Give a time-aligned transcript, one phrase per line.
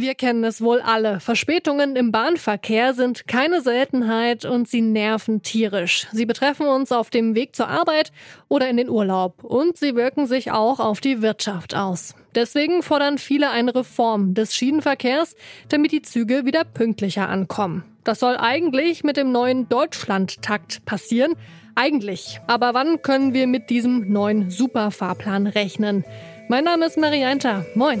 [0.00, 1.18] Wir kennen es wohl alle.
[1.18, 6.06] Verspätungen im Bahnverkehr sind keine Seltenheit und sie nerven tierisch.
[6.12, 8.12] Sie betreffen uns auf dem Weg zur Arbeit
[8.46, 12.14] oder in den Urlaub und sie wirken sich auch auf die Wirtschaft aus.
[12.36, 15.34] Deswegen fordern viele eine Reform des Schienenverkehrs,
[15.68, 17.82] damit die Züge wieder pünktlicher ankommen.
[18.04, 21.32] Das soll eigentlich mit dem neuen Deutschlandtakt passieren.
[21.74, 22.40] Eigentlich.
[22.46, 26.04] Aber wann können wir mit diesem neuen Superfahrplan rechnen?
[26.48, 27.66] Mein Name ist Marianta.
[27.74, 28.00] Moin.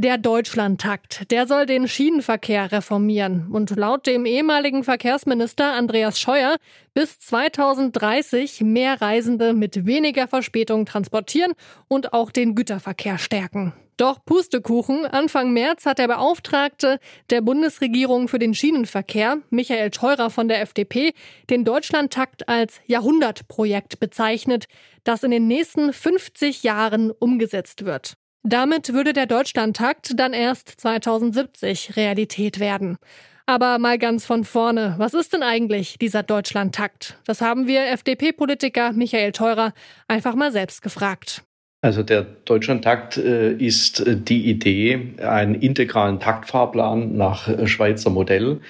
[0.00, 6.54] Der Deutschlandtakt, der soll den Schienenverkehr reformieren und laut dem ehemaligen Verkehrsminister Andreas Scheuer
[6.94, 11.52] bis 2030 mehr Reisende mit weniger Verspätung transportieren
[11.88, 13.72] und auch den Güterverkehr stärken.
[13.96, 20.46] Doch Pustekuchen, Anfang März hat der Beauftragte der Bundesregierung für den Schienenverkehr, Michael Theurer von
[20.46, 21.12] der FDP,
[21.50, 24.66] den Deutschlandtakt als Jahrhundertprojekt bezeichnet,
[25.02, 28.16] das in den nächsten 50 Jahren umgesetzt wird.
[28.42, 32.98] Damit würde der Deutschlandtakt dann erst 2070 Realität werden.
[33.46, 37.18] Aber mal ganz von vorne, was ist denn eigentlich dieser Deutschlandtakt?
[37.26, 39.72] Das haben wir FDP-Politiker Michael Theurer
[40.06, 41.42] einfach mal selbst gefragt.
[41.80, 48.60] Also der Deutschlandtakt äh, ist die Idee, einen integralen Taktfahrplan nach äh, Schweizer Modell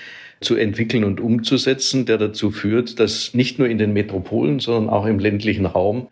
[0.41, 5.07] zu entwickeln und umzusetzen, der dazu führt, dass nicht nur in den Metropolen, sondern auch
[5.07, 6.09] im ländlichen Raum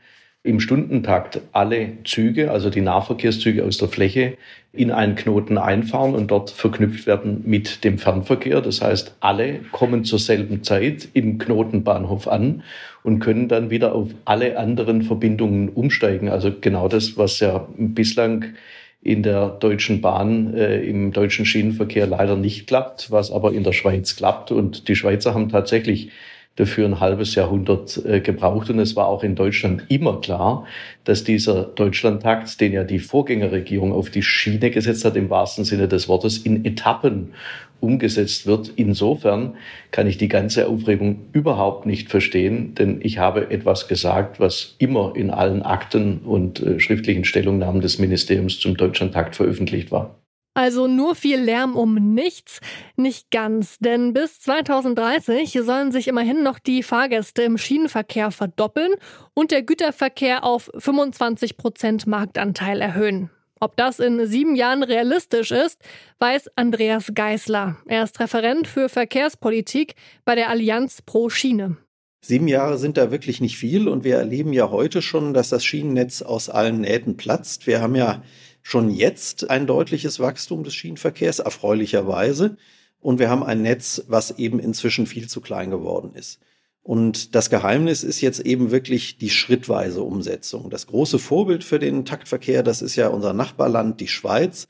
[0.46, 4.36] im Stundentakt alle Züge, also die Nahverkehrszüge aus der Fläche,
[4.72, 8.60] in einen Knoten einfahren und dort verknüpft werden mit dem Fernverkehr.
[8.60, 12.62] Das heißt, alle kommen zur selben Zeit im Knotenbahnhof an
[13.02, 16.28] und können dann wieder auf alle anderen Verbindungen umsteigen.
[16.28, 18.54] Also genau das, was ja bislang
[19.02, 23.72] in der Deutschen Bahn, äh, im deutschen Schienenverkehr leider nicht klappt, was aber in der
[23.72, 24.50] Schweiz klappt.
[24.50, 26.10] Und die Schweizer haben tatsächlich
[26.56, 28.70] dafür ein halbes Jahrhundert äh, gebraucht.
[28.70, 30.66] Und es war auch in Deutschland immer klar,
[31.04, 35.86] dass dieser Deutschlandtakt, den ja die Vorgängerregierung auf die Schiene gesetzt hat, im wahrsten Sinne
[35.86, 37.32] des Wortes, in Etappen
[37.80, 38.72] umgesetzt wird.
[38.76, 39.54] Insofern
[39.90, 45.12] kann ich die ganze Aufregung überhaupt nicht verstehen, denn ich habe etwas gesagt, was immer
[45.14, 50.16] in allen Akten und äh, schriftlichen Stellungnahmen des Ministeriums zum Deutschlandtakt veröffentlicht war.
[50.56, 52.60] Also nur viel Lärm um nichts?
[52.96, 58.94] Nicht ganz, denn bis 2030 sollen sich immerhin noch die Fahrgäste im Schienenverkehr verdoppeln
[59.34, 63.28] und der Güterverkehr auf 25 Prozent Marktanteil erhöhen.
[63.60, 65.78] Ob das in sieben Jahren realistisch ist,
[66.20, 67.76] weiß Andreas Geißler.
[67.84, 69.94] Er ist Referent für Verkehrspolitik
[70.24, 71.76] bei der Allianz Pro Schiene.
[72.22, 75.66] Sieben Jahre sind da wirklich nicht viel und wir erleben ja heute schon, dass das
[75.66, 77.66] Schienennetz aus allen Nähten platzt.
[77.66, 78.22] Wir haben ja
[78.66, 82.56] schon jetzt ein deutliches Wachstum des Schienenverkehrs, erfreulicherweise.
[82.98, 86.40] Und wir haben ein Netz, was eben inzwischen viel zu klein geworden ist.
[86.82, 90.68] Und das Geheimnis ist jetzt eben wirklich die schrittweise Umsetzung.
[90.68, 94.66] Das große Vorbild für den Taktverkehr, das ist ja unser Nachbarland, die Schweiz.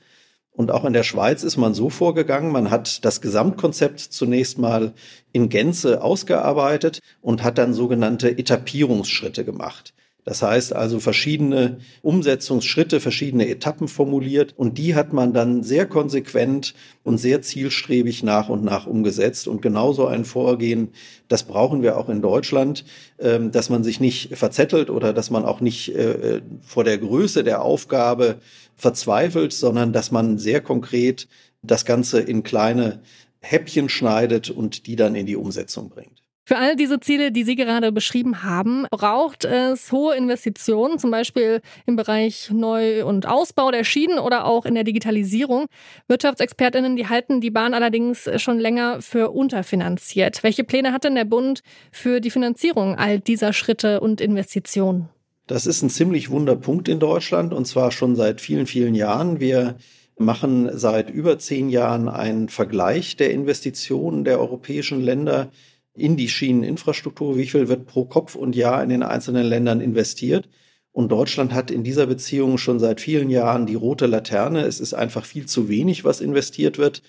[0.50, 4.92] Und auch in der Schweiz ist man so vorgegangen, man hat das Gesamtkonzept zunächst mal
[5.32, 9.94] in Gänze ausgearbeitet und hat dann sogenannte Etappierungsschritte gemacht.
[10.26, 16.74] Das heißt also verschiedene Umsetzungsschritte, verschiedene Etappen formuliert und die hat man dann sehr konsequent
[17.04, 19.46] und sehr zielstrebig nach und nach umgesetzt.
[19.46, 20.88] Und genauso ein Vorgehen,
[21.28, 22.84] das brauchen wir auch in Deutschland,
[23.20, 27.44] ähm, dass man sich nicht verzettelt oder dass man auch nicht äh, vor der Größe
[27.44, 28.40] der Aufgabe
[28.74, 31.28] verzweifelt, sondern dass man sehr konkret
[31.62, 33.00] das Ganze in kleine
[33.38, 36.25] Häppchen schneidet und die dann in die Umsetzung bringt.
[36.48, 41.60] Für all diese Ziele, die Sie gerade beschrieben haben, braucht es hohe Investitionen, zum Beispiel
[41.86, 45.66] im Bereich Neu- und Ausbau der Schienen oder auch in der Digitalisierung.
[46.06, 50.44] Wirtschaftsexpertinnen, die halten die Bahn allerdings schon länger für unterfinanziert.
[50.44, 55.08] Welche Pläne hat denn der Bund für die Finanzierung all dieser Schritte und Investitionen?
[55.48, 59.40] Das ist ein ziemlich wunder Punkt in Deutschland und zwar schon seit vielen, vielen Jahren.
[59.40, 59.78] Wir
[60.16, 65.50] machen seit über zehn Jahren einen Vergleich der Investitionen der europäischen Länder
[65.96, 70.48] in die Schieneninfrastruktur, wie viel wird pro Kopf und Jahr in den einzelnen Ländern investiert.
[70.92, 74.62] Und Deutschland hat in dieser Beziehung schon seit vielen Jahren die rote Laterne.
[74.62, 77.02] Es ist einfach viel zu wenig, was investiert wird.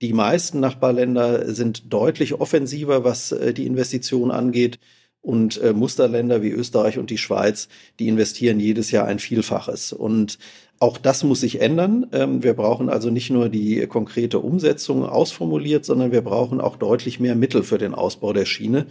[0.00, 4.78] Die meisten Nachbarländer sind deutlich offensiver, was äh, die Investitionen angeht.
[5.20, 7.68] Und äh, Musterländer wie Österreich und die Schweiz,
[7.98, 9.92] die investieren jedes Jahr ein Vielfaches.
[9.92, 10.38] Und
[10.80, 12.06] auch das muss sich ändern.
[12.12, 17.20] Ähm, wir brauchen also nicht nur die konkrete Umsetzung ausformuliert, sondern wir brauchen auch deutlich
[17.20, 18.86] mehr Mittel für den Ausbau der Schiene.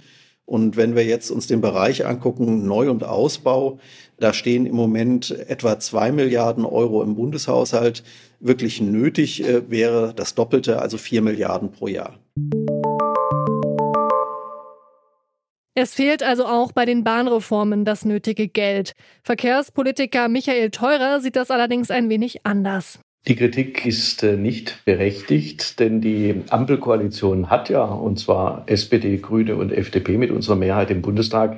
[0.45, 3.79] Und wenn wir jetzt uns den Bereich angucken, Neu- und Ausbau,
[4.17, 8.03] da stehen im Moment etwa zwei Milliarden Euro im Bundeshaushalt.
[8.39, 12.19] Wirklich nötig äh, wäre das Doppelte, also vier Milliarden pro Jahr.
[15.75, 18.93] Es fehlt also auch bei den Bahnreformen das nötige Geld.
[19.23, 22.99] Verkehrspolitiker Michael Theurer sieht das allerdings ein wenig anders.
[23.25, 29.55] Die Kritik ist äh, nicht berechtigt, denn die Ampelkoalition hat ja, und zwar SPD, Grüne
[29.55, 31.57] und FDP mit unserer Mehrheit im Bundestag,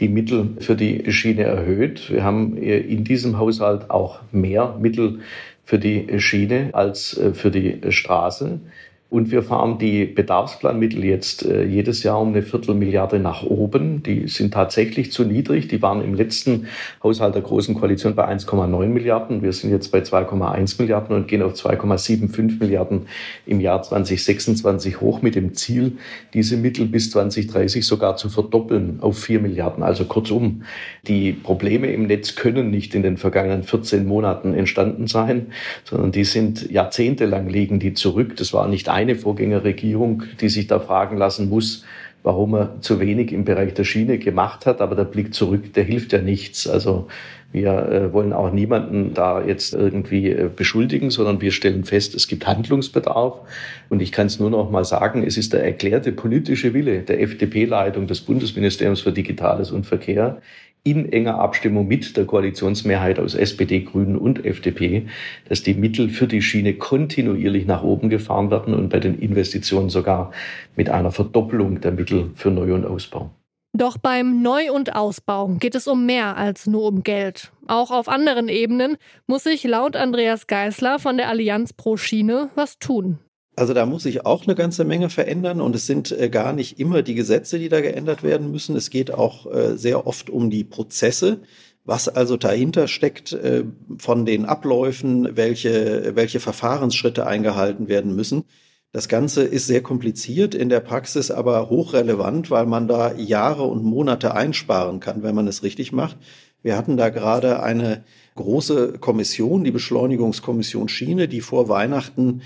[0.00, 2.10] die Mittel für die Schiene erhöht.
[2.10, 5.20] Wir haben äh, in diesem Haushalt auch mehr Mittel
[5.64, 8.60] für die Schiene als äh, für die Straße.
[9.14, 14.02] Und wir fahren die Bedarfsplanmittel jetzt äh, jedes Jahr um eine Viertelmilliarde nach oben.
[14.02, 15.68] Die sind tatsächlich zu niedrig.
[15.68, 16.66] Die waren im letzten
[17.00, 19.40] Haushalt der Großen Koalition bei 1,9 Milliarden.
[19.40, 23.02] Wir sind jetzt bei 2,1 Milliarden und gehen auf 2,75 Milliarden
[23.46, 25.92] im Jahr 2026 hoch mit dem Ziel,
[26.32, 29.84] diese Mittel bis 2030 sogar zu verdoppeln auf 4 Milliarden.
[29.84, 30.64] Also kurzum,
[31.06, 35.52] die Probleme im Netz können nicht in den vergangenen 14 Monaten entstanden sein,
[35.84, 38.34] sondern die sind jahrzehntelang liegen die zurück.
[38.38, 41.84] Das war nicht ein eine Vorgängerregierung, die sich da fragen lassen muss,
[42.22, 44.80] warum er zu wenig im Bereich der Schiene gemacht hat.
[44.80, 46.66] Aber der Blick zurück, der hilft ja nichts.
[46.66, 47.06] Also
[47.52, 52.26] wir äh, wollen auch niemanden da jetzt irgendwie äh, beschuldigen, sondern wir stellen fest, es
[52.26, 53.40] gibt Handlungsbedarf.
[53.90, 57.20] Und ich kann es nur noch mal sagen, es ist der erklärte politische Wille der
[57.20, 60.40] FDP-Leitung des Bundesministeriums für Digitales und Verkehr,
[60.84, 65.06] in enger Abstimmung mit der Koalitionsmehrheit aus SPD, Grünen und FDP,
[65.48, 69.88] dass die Mittel für die Schiene kontinuierlich nach oben gefahren werden und bei den Investitionen
[69.88, 70.30] sogar
[70.76, 73.30] mit einer Verdoppelung der Mittel für Neu- und Ausbau.
[73.76, 77.50] Doch beim Neu- und Ausbau geht es um mehr als nur um Geld.
[77.66, 82.78] Auch auf anderen Ebenen muss sich laut Andreas Geisler von der Allianz pro Schiene was
[82.78, 83.18] tun.
[83.56, 86.80] Also da muss sich auch eine ganze Menge verändern und es sind äh, gar nicht
[86.80, 88.74] immer die Gesetze, die da geändert werden müssen.
[88.74, 91.40] Es geht auch äh, sehr oft um die Prozesse,
[91.84, 93.64] was also dahinter steckt äh,
[93.98, 98.44] von den Abläufen, welche, welche Verfahrensschritte eingehalten werden müssen.
[98.90, 103.84] Das Ganze ist sehr kompliziert, in der Praxis aber hochrelevant, weil man da Jahre und
[103.84, 106.16] Monate einsparen kann, wenn man es richtig macht.
[106.62, 108.04] Wir hatten da gerade eine
[108.36, 112.42] große Kommission, die Beschleunigungskommission Schiene, die vor Weihnachten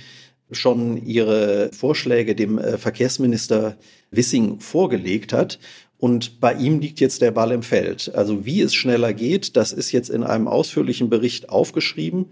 [0.50, 3.76] schon ihre Vorschläge dem äh, Verkehrsminister
[4.10, 5.58] Wissing vorgelegt hat.
[5.98, 8.12] Und bei ihm liegt jetzt der Ball im Feld.
[8.14, 12.26] Also wie es schneller geht, das ist jetzt in einem ausführlichen Bericht aufgeschrieben.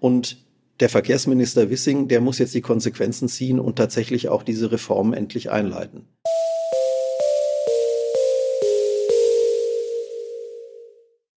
[0.00, 0.38] Und
[0.80, 5.50] der Verkehrsminister Wissing, der muss jetzt die Konsequenzen ziehen und tatsächlich auch diese Reform endlich
[5.50, 6.08] einleiten.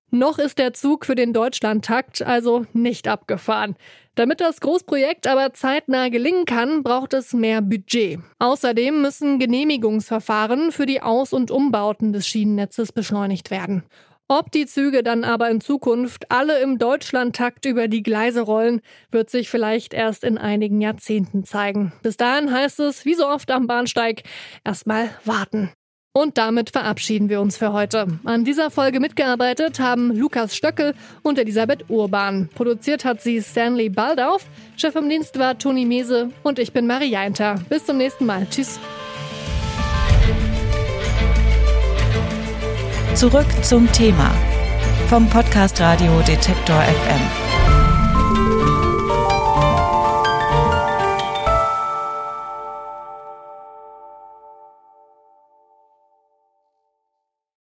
[0.09, 3.75] Noch ist der Zug für den Deutschlandtakt also nicht abgefahren.
[4.15, 8.19] Damit das Großprojekt aber zeitnah gelingen kann, braucht es mehr Budget.
[8.39, 13.83] Außerdem müssen Genehmigungsverfahren für die Aus- und Umbauten des Schienennetzes beschleunigt werden.
[14.30, 19.30] Ob die Züge dann aber in Zukunft alle im Deutschlandtakt über die Gleise rollen, wird
[19.30, 21.94] sich vielleicht erst in einigen Jahrzehnten zeigen.
[22.02, 24.23] Bis dahin heißt es, wie so oft am Bahnsteig,
[24.66, 25.71] erstmal warten.
[26.18, 28.07] Und damit verabschieden wir uns für heute.
[28.24, 32.50] An dieser Folge mitgearbeitet haben Lukas Stöckel und Elisabeth Urban.
[32.56, 34.44] Produziert hat sie Stanley Baldauf.
[34.78, 37.62] Chef im Dienst war Toni Mese und ich bin Marie Jainter.
[37.69, 38.47] Bis zum nächsten Mal.
[38.50, 38.80] Tschüss.
[43.14, 44.33] Zurück zum Thema
[45.09, 47.46] vom Podcast Radio Detektor FM.